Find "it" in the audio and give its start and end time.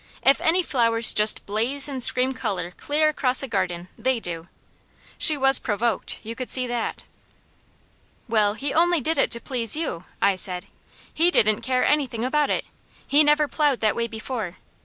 9.19-9.29, 12.49-12.65